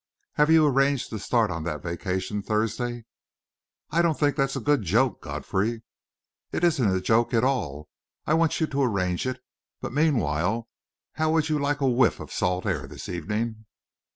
[0.33, 3.05] "Have you arranged to start on that vacation Thursday?"
[3.91, 5.83] "I don't think that's a good joke, Godfrey."
[6.51, 7.87] "It isn't a joke at all.
[8.25, 9.39] I want you to arrange it.
[9.79, 10.67] But meanwhile,
[11.13, 13.65] how would you like a whiff of salt air this evening?"